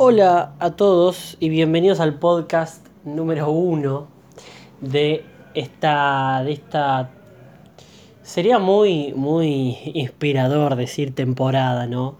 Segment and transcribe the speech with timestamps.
[0.00, 4.06] Hola a todos y bienvenidos al podcast número uno
[4.80, 5.24] de
[5.54, 7.10] esta, de esta
[8.22, 12.16] sería muy, muy inspirador decir temporada, ¿no?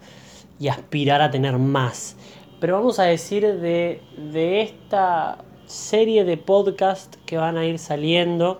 [0.59, 2.17] Y aspirar a tener más.
[2.59, 8.59] Pero vamos a decir de, de esta serie de podcast que van a ir saliendo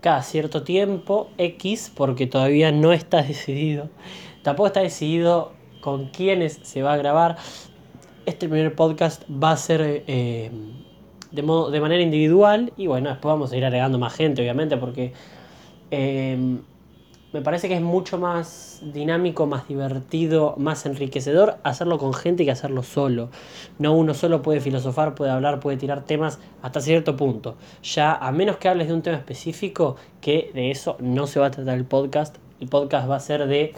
[0.00, 3.90] cada cierto tiempo, X, porque todavía no está decidido.
[4.42, 5.52] Tampoco está decidido
[5.82, 7.36] con quiénes se va a grabar.
[8.24, 10.50] Este primer podcast va a ser eh,
[11.32, 14.76] de, modo, de manera individual y bueno, después vamos a ir agregando más gente, obviamente,
[14.76, 15.12] porque
[15.90, 16.58] eh,
[17.32, 22.50] me parece que es mucho más dinámico, más divertido, más enriquecedor hacerlo con gente que
[22.50, 23.30] hacerlo solo.
[23.78, 27.56] No uno solo puede filosofar, puede hablar, puede tirar temas hasta cierto punto.
[27.82, 31.46] Ya a menos que hables de un tema específico, que de eso no se va
[31.46, 32.36] a tratar el podcast.
[32.60, 33.72] El podcast va a ser de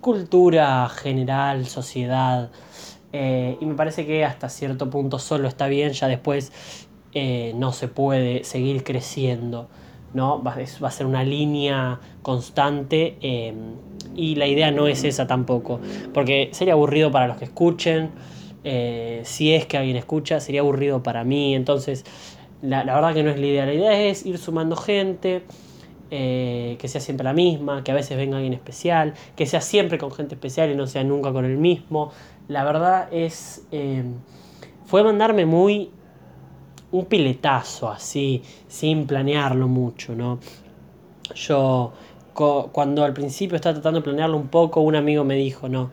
[0.00, 2.50] cultura general, sociedad.
[3.12, 6.52] Eh, y me parece que hasta cierto punto solo está bien, ya después
[7.12, 9.68] eh, no se puede seguir creciendo.
[10.14, 10.42] ¿no?
[10.42, 13.54] Va, a ser una línea constante eh,
[14.16, 15.80] y la idea no es esa tampoco,
[16.12, 18.10] porque sería aburrido para los que escuchen,
[18.64, 22.04] eh, si es que alguien escucha, sería aburrido para mí, entonces
[22.62, 25.44] la, verdad que no es la idea, la idea es ir sumando gente.
[26.12, 29.96] Eh, que sea siempre la misma, que a veces venga alguien especial, que sea siempre
[29.96, 32.10] con gente especial y no sea nunca con el mismo.
[32.48, 33.64] La verdad es,
[34.86, 35.90] fue mandarme muy
[36.92, 40.40] un piletazo así, sin planearlo mucho, ¿no?
[41.34, 41.92] Yo,
[42.34, 45.90] cuando al principio estaba tratando de planearlo un poco, un amigo me dijo, no,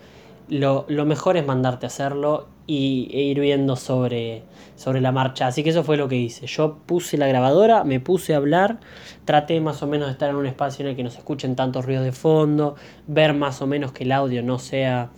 [0.49, 4.43] lo, mejor es mandarte a hacerlo y, e ir viendo sobre,
[4.75, 5.47] sobre la marcha.
[5.47, 6.45] Así que eso fue lo que hice.
[6.45, 8.79] Yo puse la grabadora, me puse a hablar,
[9.25, 11.55] traté más o menos de estar en un espacio en el que no se escuchen
[11.55, 12.75] tantos ruidos de fondo,
[13.07, 15.09] ver más o menos que el audio no sea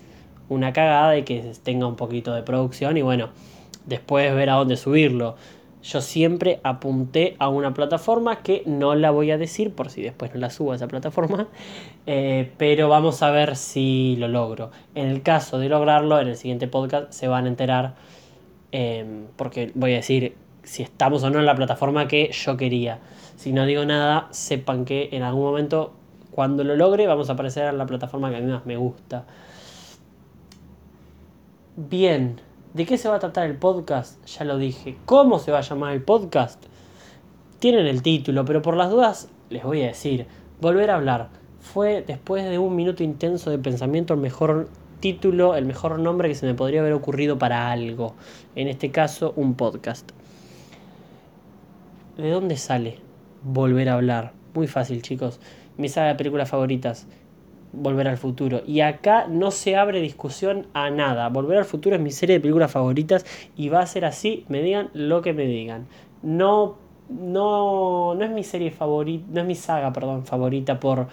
[0.47, 3.29] una cagada y que tenga un poquito de producción y bueno,
[3.85, 5.35] después ver a dónde subirlo
[5.81, 10.33] yo siempre apunté a una plataforma que no la voy a decir por si después
[10.33, 11.47] no la subo a esa plataforma,
[12.11, 14.71] eh, pero vamos a ver si lo logro.
[14.95, 17.93] En el caso de lograrlo, en el siguiente podcast se van a enterar,
[18.71, 22.97] em, porque voy a decir si estamos o no en la plataforma que yo quería.
[23.35, 25.93] Si no digo nada, sepan que en algún momento,
[26.31, 29.25] cuando lo logre, vamos a aparecer en la plataforma que a mí más me gusta.
[31.75, 32.41] Bien.
[32.73, 34.25] ¿De qué se va a tratar el podcast?
[34.25, 34.97] Ya lo dije.
[35.05, 36.65] ¿Cómo se va a llamar el podcast?
[37.59, 40.25] Tienen el título, pero por las dudas les voy a decir.
[40.59, 41.38] Volver a hablar.
[41.61, 46.35] Fue después de un minuto intenso de pensamiento el mejor título, el mejor nombre que
[46.35, 48.15] se me podría haber ocurrido para algo.
[48.55, 50.11] En este caso, un podcast.
[52.17, 52.97] ¿De dónde sale?
[53.43, 54.33] Volver a hablar.
[54.53, 55.39] Muy fácil, chicos.
[55.77, 57.07] Mi saga de películas favoritas.
[57.71, 58.61] Volver al futuro.
[58.65, 61.29] Y acá no se abre discusión a nada.
[61.29, 63.25] Volver al futuro es mi serie de películas favoritas
[63.55, 65.87] y va a ser así, me digan lo que me digan.
[66.23, 66.77] No,
[67.09, 71.07] no, no es mi serie favorita, no es mi saga, perdón, favorita por,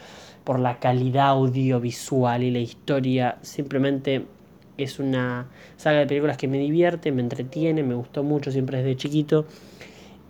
[0.47, 3.37] por la calidad audiovisual y la historia.
[3.43, 4.27] Simplemente
[4.79, 8.97] es una saga de películas que me divierte, me entretiene, me gustó mucho siempre desde
[8.97, 9.45] chiquito.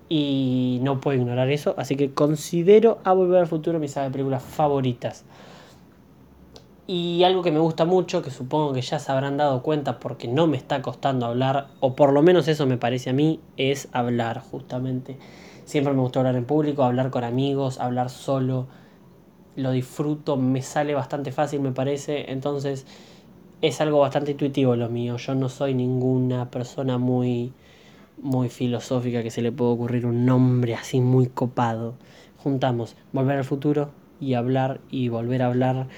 [0.08, 4.12] Y no puedo ignorar eso, así que considero a Volver al Futuro mi saga de
[4.12, 5.26] películas favoritas.
[6.86, 10.28] Y algo que me gusta mucho, que supongo que ya se habrán dado cuenta porque
[10.28, 13.88] no me está costando hablar, o por lo menos eso me parece a mí, es
[13.92, 15.18] hablar justamente.
[15.66, 18.66] Siempre me gusta hablar en público, hablar con amigos, hablar solo.
[19.56, 22.86] Lo disfruto, me sale bastante fácil me parece, entonces
[23.62, 25.16] es algo bastante intuitivo lo mío.
[25.16, 27.52] Yo no soy ninguna persona muy
[28.18, 31.94] muy filosófica que se le puede ocurrir un nombre así muy copado.
[32.38, 33.90] Juntamos volver al futuro
[34.20, 35.88] y hablar y volver a hablar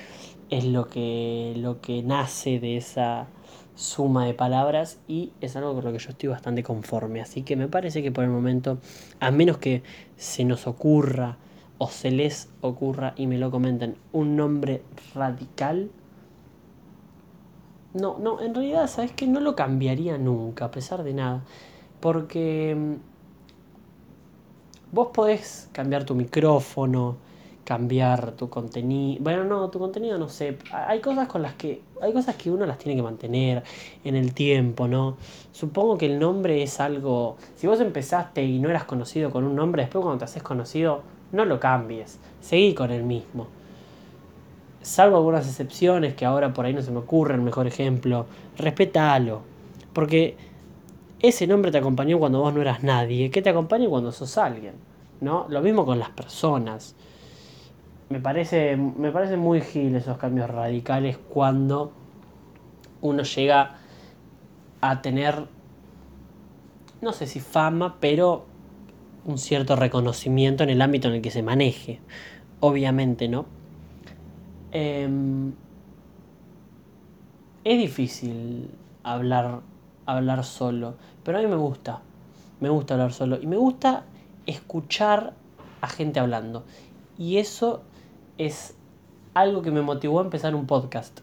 [0.50, 3.26] es lo que, lo que nace de esa
[3.74, 7.20] suma de palabras y es algo con lo que yo estoy bastante conforme.
[7.20, 8.78] Así que me parece que por el momento,
[9.20, 9.82] a menos que
[10.16, 11.36] se nos ocurra
[11.78, 14.82] o se les ocurra y me lo comenten un nombre
[15.14, 15.90] radical,
[17.94, 21.42] no, no, en realidad, ¿sabes que No lo cambiaría nunca, a pesar de nada.
[22.00, 22.94] Porque mm,
[24.92, 27.16] vos podés cambiar tu micrófono,
[27.64, 29.22] cambiar tu contenido.
[29.22, 30.58] Bueno, no, tu contenido no sé.
[30.72, 31.82] Hay cosas con las que.
[32.00, 33.64] Hay cosas que uno las tiene que mantener
[34.04, 35.16] en el tiempo, ¿no?
[35.52, 37.36] Supongo que el nombre es algo.
[37.56, 41.02] Si vos empezaste y no eras conocido con un nombre, después cuando te haces conocido,
[41.32, 42.18] no lo cambies.
[42.40, 43.46] Seguí con el mismo.
[44.82, 48.26] Salvo algunas excepciones que ahora por ahí no se me ocurre el mejor ejemplo.
[48.56, 49.42] Respetalo.
[49.92, 50.36] Porque
[51.20, 53.30] ese nombre te acompañó cuando vos no eras nadie.
[53.30, 54.74] Que te acompañe cuando sos alguien.
[55.20, 55.46] ¿No?
[55.48, 56.94] Lo mismo con las personas
[58.08, 61.92] me parece, me parece muy gil esos cambios radicales cuando
[63.00, 63.76] uno llega
[64.80, 65.46] a tener,
[67.00, 68.46] no sé si fama, pero
[69.28, 72.00] un cierto reconocimiento en el ámbito en el que se maneje.
[72.60, 73.46] Obviamente, ¿no?
[74.72, 75.52] Em,
[77.64, 78.70] es difícil
[79.02, 79.60] hablar,
[80.06, 80.94] hablar solo,
[81.24, 82.00] pero a mí me gusta.
[82.60, 83.38] Me gusta hablar solo.
[83.40, 84.04] Y me gusta
[84.46, 85.34] escuchar
[85.80, 86.64] a gente hablando.
[87.18, 87.82] Y eso
[88.38, 88.74] es
[89.34, 91.20] algo que me motivó a empezar un podcast.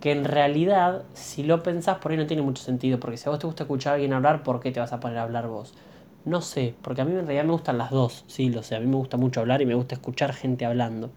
[0.00, 2.98] Que en realidad, si lo pensás, por ahí no tiene mucho sentido.
[2.98, 5.00] Porque si a vos te gusta escuchar a alguien hablar, ¿por qué te vas a
[5.00, 5.74] poner a hablar vos?
[6.24, 8.76] No sé, porque a mí en realidad me gustan las dos, sí, lo sé.
[8.76, 11.10] A mí me gusta mucho hablar y me gusta escuchar gente hablando.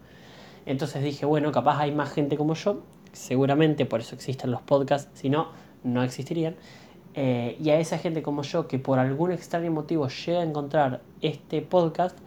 [0.66, 2.82] Entonces dije, bueno, capaz hay más gente como yo.
[3.12, 5.08] Seguramente por eso existen los podcasts.
[5.14, 5.48] Si no,
[5.84, 6.56] no existirían.
[7.14, 11.00] Eh, y a esa gente como yo que por algún extraño motivo llega a encontrar
[11.22, 12.18] este podcast,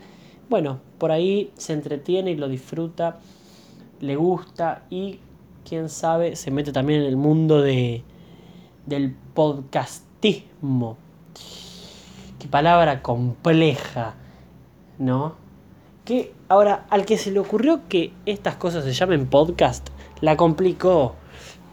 [0.49, 3.19] bueno, por ahí se entretiene y lo disfruta,
[3.99, 5.19] le gusta y
[5.63, 8.03] quién sabe se mete también en el mundo de,
[8.87, 10.97] del podcastismo.
[12.39, 14.13] Qué palabra compleja,
[14.97, 15.35] ¿no?
[16.05, 19.89] Que ahora, al que se le ocurrió que estas cosas se llamen podcast,
[20.21, 21.15] la complicó.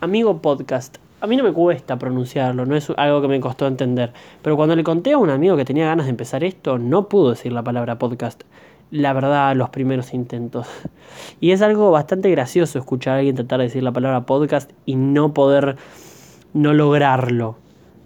[0.00, 4.12] Amigo podcast, a mí no me cuesta pronunciarlo, no es algo que me costó entender.
[4.42, 7.30] Pero cuando le conté a un amigo que tenía ganas de empezar esto, no pudo
[7.30, 8.42] decir la palabra podcast.
[8.90, 10.66] La verdad, los primeros intentos.
[11.40, 14.96] Y es algo bastante gracioso escuchar a alguien tratar de decir la palabra podcast y
[14.96, 15.76] no poder
[16.54, 17.56] no lograrlo.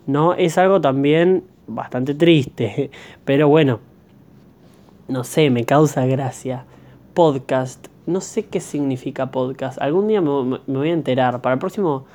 [0.07, 0.35] ¿No?
[0.35, 2.91] Es algo también bastante triste.
[3.25, 3.81] Pero bueno,
[5.09, 6.65] no sé, me causa gracia.
[7.15, 7.89] Podcast.
[8.07, 9.81] No sé qué significa podcast.
[9.81, 11.41] Algún día me, voy a enterar.
[11.41, 12.07] Para el próximo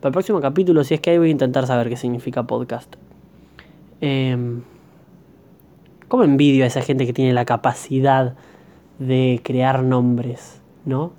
[0.00, 2.96] para el próximo capítulo, si es que hay, voy a intentar saber qué significa podcast.
[4.00, 4.36] Eh,
[6.12, 8.34] ¿Cómo envidio a esa gente que tiene la capacidad
[8.98, 11.12] de crear nombres, ¿no?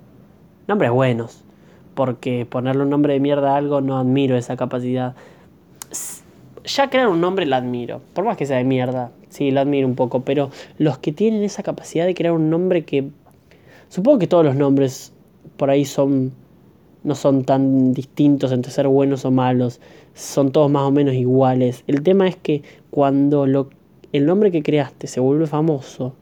[0.68, 1.42] Nombres buenos.
[1.94, 5.16] Porque ponerle un nombre de mierda a algo no admiro esa capacidad.
[6.64, 8.00] Ya crear un nombre la admiro.
[8.14, 9.12] Por más que sea de mierda.
[9.28, 10.20] Sí, lo admiro un poco.
[10.20, 13.08] Pero los que tienen esa capacidad de crear un nombre que...
[13.88, 15.12] Supongo que todos los nombres
[15.56, 16.32] por ahí son
[17.04, 19.78] no son tan distintos entre ser buenos o malos,
[20.14, 21.84] son todos más o menos iguales.
[21.86, 23.68] El tema es que cuando lo,
[24.12, 26.14] el nombre que creaste se vuelve famoso,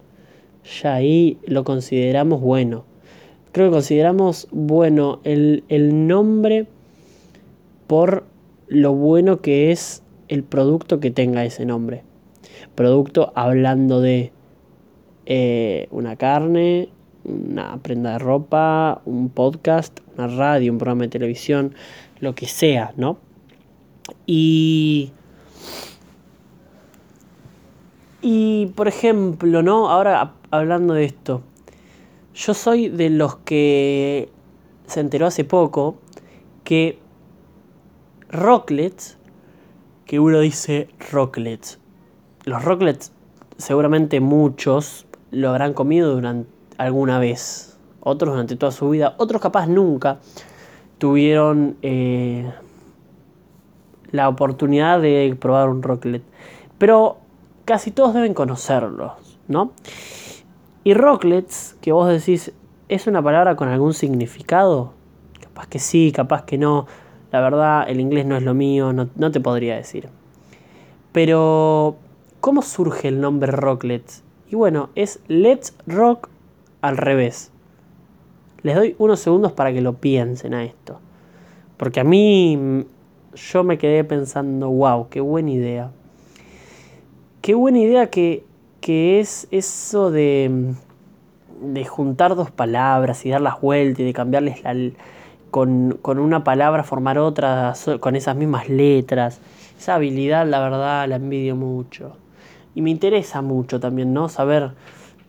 [0.82, 2.84] ya ahí lo consideramos bueno.
[3.52, 5.62] Creo que consideramos bueno el,
[6.06, 6.66] nombre
[7.86, 8.24] por
[8.66, 10.01] lo bueno que es
[10.32, 12.04] el producto que tenga ese nombre.
[12.74, 14.32] Producto hablando de
[15.26, 16.88] eh, una carne,
[17.24, 21.74] una prenda de ropa, un podcast, una radio, un programa de televisión,
[22.20, 23.18] lo que sea, ¿no?
[24.24, 25.12] Y...
[28.22, 29.90] Y, por ejemplo, ¿no?
[29.90, 31.42] Ahora hablando de esto,
[32.34, 34.30] yo soy de los que
[34.86, 35.96] se enteró hace poco
[36.64, 36.98] que
[38.30, 39.18] Rocklets,
[40.06, 41.78] que uno dice Rocklets,
[42.44, 43.12] los Rocklets
[43.56, 49.66] seguramente muchos lo habrán comido durante alguna vez, otros durante toda su vida, otros capaz
[49.66, 50.18] nunca
[50.98, 52.52] tuvieron eh,
[54.10, 56.22] la oportunidad de probar un rocklet.
[56.78, 57.18] Pero
[57.64, 59.12] casi todos deben conocerlos,
[59.48, 59.72] ¿no?
[60.84, 62.52] Y rocklets, que vos decís,
[62.88, 64.92] ¿es una palabra con algún significado?
[65.40, 66.86] Capaz que sí, capaz que no.
[67.32, 70.10] La verdad, el inglés no es lo mío, no, te podría decir.
[71.12, 71.96] Pero,
[72.40, 74.22] ¿cómo surge el nombre rocklets?
[74.50, 76.28] Y bueno, es Let's Rock
[76.82, 77.50] al revés.
[78.62, 81.00] Les doy unos segundos para que lo piensen a esto.
[81.78, 82.80] Porque a mí mm,
[83.34, 85.90] yo me quedé pensando, wow, qué buena idea.
[87.40, 88.44] Qué buena idea que,
[88.82, 94.12] que es eso de, mm, de juntar dos palabras y dar las vueltas y de
[94.12, 94.92] cambiarles la,
[95.52, 99.38] con, con una palabra formar otra con esas mismas letras.
[99.78, 102.16] Esa habilidad, la verdad, la envidio mucho.
[102.74, 104.30] Y me interesa mucho también, ¿no?
[104.30, 104.72] Saber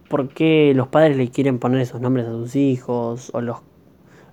[0.08, 3.58] por qué los padres le quieren poner esos nombres a sus hijos o los,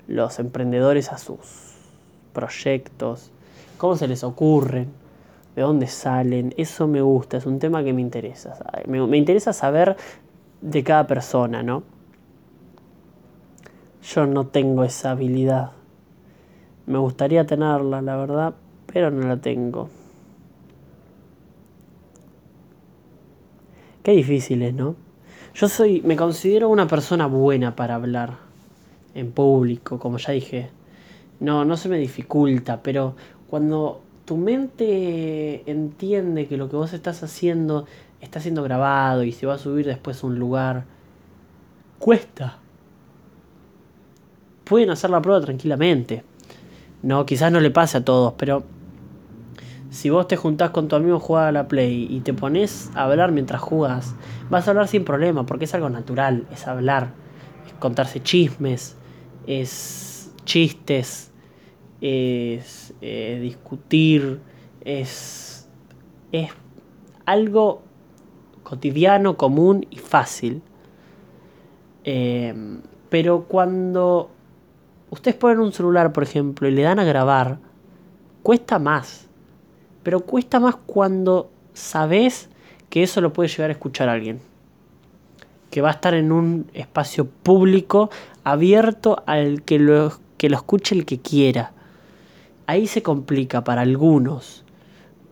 [0.06, 1.74] los emprendedores a sus
[2.32, 3.32] proyectos,
[3.76, 4.92] cómo se les ocurren,
[5.56, 8.56] de dónde salen, eso me gusta, es un tema que me interesa.
[8.86, 9.96] Me, me interesa saber
[10.60, 11.82] de cada persona, ¿no?
[14.02, 15.72] Yo no tengo esa habilidad.
[16.86, 18.54] Me gustaría tenerla, la verdad,
[18.86, 19.88] pero no la tengo.
[24.02, 24.96] Qué difícil es, ¿no?
[25.54, 28.38] Yo soy, me considero una persona buena para hablar
[29.14, 30.70] en público, como ya dije.
[31.38, 33.14] No, no se me dificulta, pero
[33.48, 37.86] cuando tu mente entiende que lo que vos estás haciendo
[38.20, 40.84] está siendo grabado y se va a subir después a un lugar,
[41.98, 42.58] cuesta.
[44.64, 46.22] Pueden hacer la prueba tranquilamente.
[47.02, 48.64] No, quizás no le pase a todos, pero
[49.90, 52.90] Si vos te juntás con tu amigo a jugar a la Play y te pones
[52.94, 54.14] a hablar mientras jugas,
[54.48, 57.12] vas a hablar sin problema, porque es algo natural, es hablar,
[57.66, 58.96] es contarse chismes,
[59.48, 61.32] es chistes,
[62.00, 64.40] es eh, discutir,
[64.84, 65.68] es,
[66.30, 66.50] es
[67.26, 67.82] algo
[68.62, 70.62] cotidiano, común y fácil.
[72.04, 72.54] Eh,
[73.08, 74.30] pero cuando
[75.10, 77.58] ustedes ponen un celular, por ejemplo, y le dan a grabar,
[78.42, 79.28] cuesta más.
[80.02, 82.48] Pero cuesta más cuando sabes
[82.88, 84.40] que eso lo puede llegar a escuchar alguien.
[85.70, 88.10] Que va a estar en un espacio público
[88.44, 91.72] abierto al que lo, que lo escuche el que quiera.
[92.66, 94.64] Ahí se complica para algunos.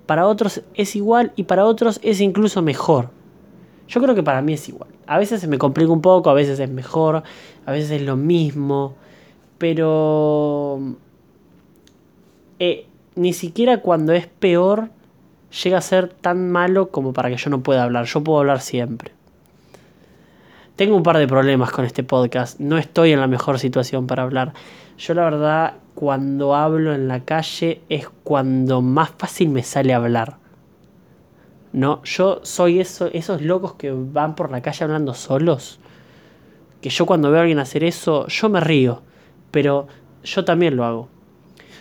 [0.07, 3.11] Para otros es igual y para otros es incluso mejor.
[3.89, 4.91] Yo creo que para mí es igual.
[5.07, 7.23] A veces se me complica un poco, a veces es mejor,
[7.65, 8.95] a veces es lo mismo.
[9.59, 10.81] Pero...
[12.61, 14.91] Eh, ni siquiera cuando es peor
[15.63, 18.05] llega a ser tan malo como para que yo no pueda hablar.
[18.07, 19.13] Yo puedo hablar siempre.
[20.77, 22.61] Tengo un par de problemas con este podcast.
[22.61, 24.53] No estoy en la mejor situación para hablar.
[24.97, 30.37] Yo la verdad, cuando hablo en la calle es cuando más fácil me sale hablar.
[31.73, 35.81] No, yo soy eso, esos locos que van por la calle hablando solos.
[36.81, 39.03] Que yo cuando veo a alguien hacer eso, yo me río.
[39.51, 39.87] Pero
[40.25, 41.09] yo también lo hago.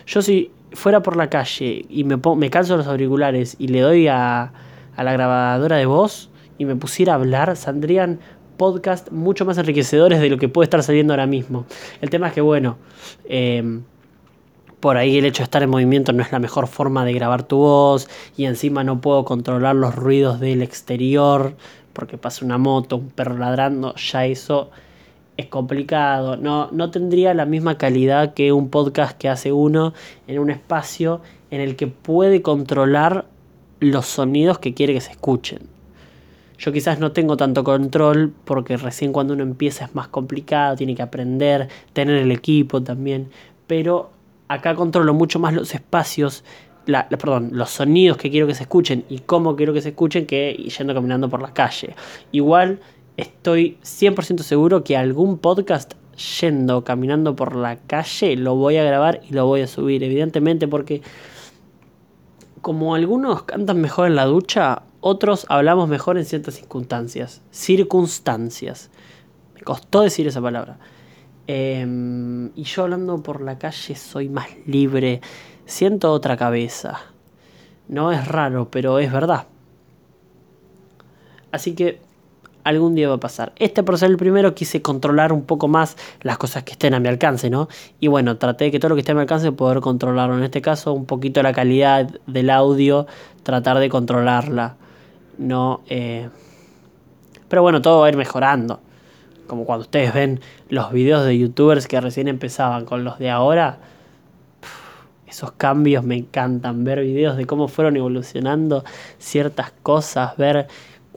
[0.06, 4.08] Yo si fuera por la calle y me, me calzo los auriculares y le doy
[4.08, 4.52] a,
[4.96, 8.20] a la grabadora de voz y me pusiera a hablar, saldrían
[8.56, 11.64] podcast mucho más enriquecedores de lo que puede estar saliendo ahora mismo.
[12.00, 12.76] El tema es que, bueno,
[13.24, 13.80] eh,
[14.80, 17.42] por ahí el hecho de estar en movimiento no es la mejor forma de grabar
[17.44, 21.56] tu voz y encima no puedo controlar los ruidos del exterior
[21.92, 24.70] porque pasa una moto, un perro ladrando, ya eso
[25.38, 26.36] es complicado.
[26.36, 29.94] No, no tendría la misma calidad que un podcast que hace uno
[30.26, 33.24] en un espacio en el que puede controlar
[33.80, 35.60] los sonidos que quiere que se escuchen.
[36.58, 40.96] Yo quizás no tengo tanto control porque recién cuando uno empieza es más complicado, tiene
[40.96, 43.28] que aprender, tener el equipo también,
[43.68, 44.10] pero
[44.48, 46.42] acá controlo mucho más los espacios,
[46.84, 50.26] la, perdón, los sonidos que quiero que se escuchen y cómo quiero que se escuchen
[50.26, 51.94] que yendo caminando por la calle.
[52.32, 52.80] Igual
[53.18, 55.94] estoy 100% seguro que algún podcast
[56.40, 60.66] yendo caminando por la calle lo voy a grabar y lo voy a subir, evidentemente
[60.66, 61.02] porque
[62.62, 67.42] como algunos cantan mejor en la ducha, otros hablamos mejor en ciertas circunstancias.
[67.50, 68.90] Circunstancias.
[69.54, 70.78] Me costó decir esa palabra.
[71.46, 75.20] Em, y yo hablando por la calle soy más libre.
[75.66, 77.00] Siento otra cabeza.
[77.88, 79.46] No es raro, pero es verdad.
[81.50, 82.00] Así que
[82.68, 83.52] algún día va a pasar.
[83.56, 87.00] Este por ser el primero quise controlar un poco más las cosas que estén a
[87.00, 87.68] mi alcance, ¿no?
[87.98, 90.36] Y bueno, traté de que todo lo que esté a mi alcance poder controlarlo.
[90.36, 93.06] En este caso, un poquito la calidad del audio,
[93.42, 94.76] tratar de controlarla.
[95.38, 95.80] No.
[95.88, 96.28] Eh,
[97.48, 98.80] pero bueno, todo va a ir mejorando.
[99.46, 103.78] Como cuando ustedes ven los videos de youtubers que recién empezaban con los de ahora.
[105.26, 106.84] Esos cambios me encantan.
[106.84, 108.84] Ver videos de cómo fueron evolucionando
[109.18, 110.36] ciertas cosas.
[110.36, 110.68] Ver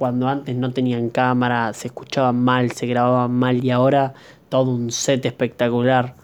[0.02, 4.16] cuando antes no tenían cámara, se escuchaban mal, se grababan mal y ahora
[4.50, 6.16] todo un set espectacular.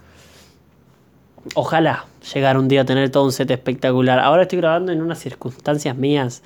[1.54, 4.18] Ojalá llegar un día a tener todo un set espectacular.
[4.18, 6.42] Ahora estoy grabando en unas circunstancias mías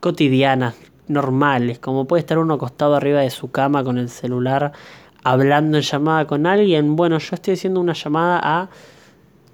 [0.00, 0.74] cotidianas,
[1.06, 4.72] normales, como puede estar uno acostado arriba de su cama con el celular
[5.24, 6.96] hablando en llamada con alguien.
[6.96, 8.70] Bueno, yo estoy haciendo una llamada a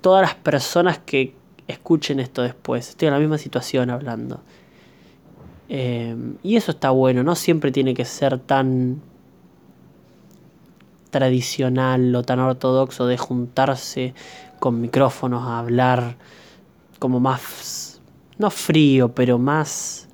[0.01, 1.35] todas las personas que
[1.67, 2.91] escuchen esto después.
[2.91, 4.43] Estoy en la misma situación hablando.
[5.69, 9.01] Eh, y eso está bueno, no siempre tiene que ser tan
[11.11, 14.15] tradicional o tan ortodoxo de juntarse
[14.59, 16.17] con micrófonos a hablar
[16.99, 18.01] como más,
[18.37, 20.09] no frío, pero más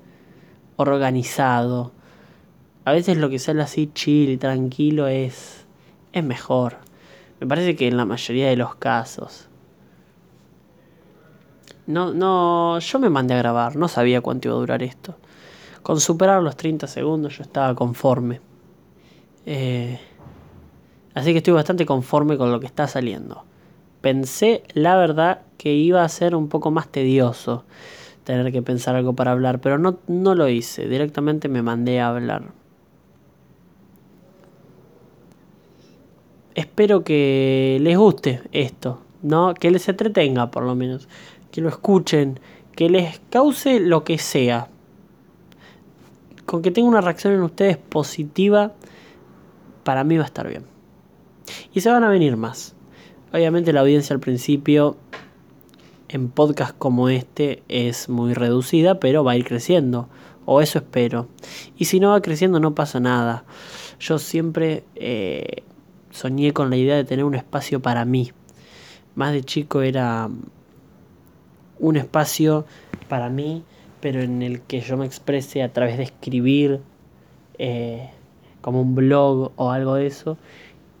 [0.75, 1.91] organizado.
[2.85, 5.65] A veces lo que sale así chill y tranquilo es,
[6.13, 6.77] es mejor.
[7.39, 9.47] Me parece que en la mayoría de los casos.
[11.87, 15.15] No, no, yo me mandé a grabar, no sabía cuánto iba a durar esto.
[15.83, 18.41] Con superar los 30 segundos yo estaba conforme.
[19.45, 19.99] Eh,
[21.13, 23.43] así que estoy bastante conforme con lo que está saliendo.
[24.01, 27.65] Pensé, la verdad, que iba a ser un poco más tedioso
[28.23, 32.09] tener que pensar algo para hablar, pero no, no lo hice, directamente me mandé a
[32.09, 32.43] hablar.
[36.53, 39.53] Espero que les guste esto, ¿no?
[39.53, 41.07] Que les entretenga por lo menos,
[41.51, 42.39] que lo escuchen,
[42.75, 44.67] que les cause lo que sea.
[46.51, 48.73] Con que tenga una reacción en ustedes positiva,
[49.85, 50.65] para mí va a estar bien.
[51.73, 52.75] Y se van a venir más.
[53.31, 54.97] Obviamente la audiencia al principio
[56.09, 60.09] en podcast como este es muy reducida, pero va a ir creciendo.
[60.43, 61.29] O eso espero.
[61.77, 63.45] Y si no va creciendo no pasa nada.
[64.01, 65.63] Yo siempre eh,
[66.09, 68.33] soñé con la idea de tener un espacio para mí.
[69.15, 70.29] Más de chico era
[71.79, 72.65] un espacio
[73.07, 73.63] para mí,
[74.01, 76.81] pero en el que yo me exprese a través de escribir,
[77.57, 78.09] eh,
[78.61, 80.37] como un blog o algo de eso.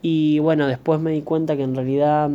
[0.01, 2.29] Y bueno, después me di cuenta que en realidad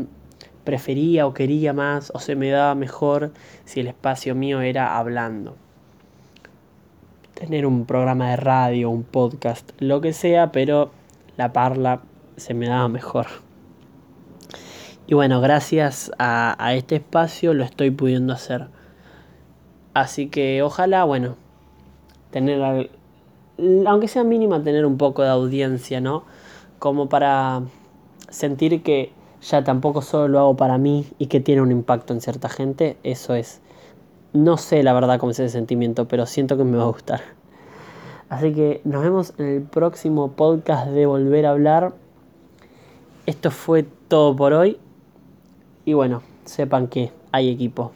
[0.64, 3.32] prefería o quería más o se me daba mejor
[3.64, 5.56] si el espacio mío era hablando.
[7.35, 10.90] Tener un programa de radio, un podcast, lo que sea, pero
[11.37, 12.00] la parla
[12.37, 13.26] se me daba mejor.
[15.06, 18.66] Y bueno, gracias a, a este espacio lo estoy pudiendo hacer.
[19.97, 21.37] Así que ojalá, bueno,
[22.31, 22.91] tener,
[23.87, 26.25] aunque sea mínima, tener un poco de audiencia, ¿no?
[26.79, 27.62] Como para
[28.29, 29.11] sentir que
[29.41, 32.99] ya tampoco solo lo hago para mí y que tiene un impacto en cierta gente,
[33.05, 33.62] eso es.
[34.35, 37.23] No sé la verdad cómo es ese sentimiento, pero siento que me va a gustar.
[38.29, 41.95] Así que nos vemos en el próximo podcast de Volver a hablar.
[43.25, 44.79] Esto fue todo por hoy.
[45.87, 47.93] Y bueno, sepan que hay equipo.